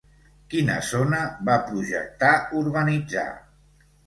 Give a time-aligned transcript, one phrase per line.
[0.53, 1.19] Quina zona
[1.49, 3.29] va projectar urbanitzar?